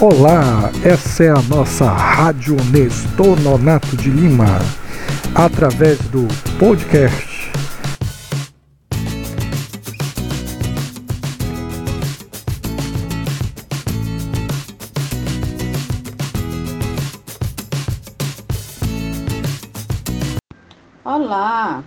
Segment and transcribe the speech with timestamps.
[0.00, 4.46] Olá, essa é a nossa Rádio Nestor Nonato de Lima,
[5.34, 7.50] através do podcast.
[21.04, 21.82] Olá,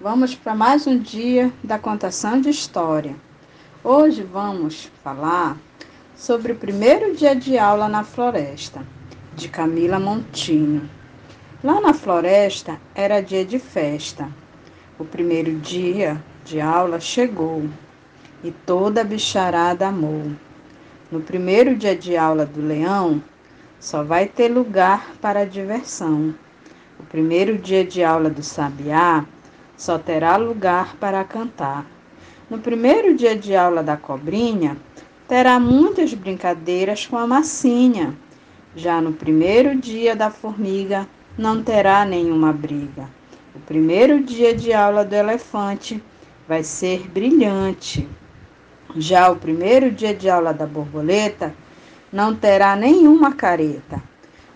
[0.00, 3.16] vamos para mais um dia da contação de história.
[3.82, 5.56] Hoje vamos falar
[6.16, 8.82] sobre o primeiro dia de aula na floresta,
[9.34, 10.88] de Camila Montinho.
[11.62, 14.26] Lá na floresta era dia de festa.
[14.98, 17.68] O primeiro dia de aula chegou
[18.42, 20.32] e toda a bicharada amou.
[21.12, 23.22] No primeiro dia de aula do leão,
[23.78, 26.34] só vai ter lugar para diversão.
[26.98, 29.22] O primeiro dia de aula do sabiá
[29.76, 31.84] só terá lugar para cantar.
[32.48, 34.78] No primeiro dia de aula da cobrinha,
[35.28, 38.16] terá muitas brincadeiras com a massinha.
[38.74, 43.08] Já no primeiro dia da formiga, não terá nenhuma briga.
[43.54, 46.02] O primeiro dia de aula do elefante
[46.46, 48.08] vai ser brilhante.
[48.96, 51.54] Já o primeiro dia de aula da borboleta
[52.12, 54.02] não terá nenhuma careta.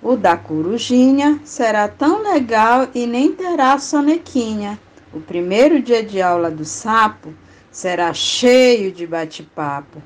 [0.03, 4.79] O da corujinha será tão legal e nem terá sonequinha.
[5.13, 7.35] O primeiro dia de aula do sapo
[7.71, 10.01] será cheio de bate-papo.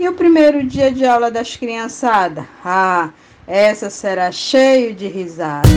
[0.00, 2.46] E o primeiro dia de aula das criançadas?
[2.64, 3.10] Ah,
[3.46, 5.68] essa será cheio de risada.